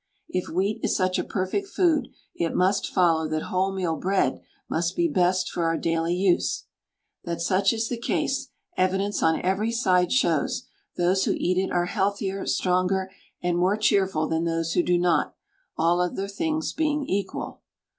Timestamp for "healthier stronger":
11.85-13.11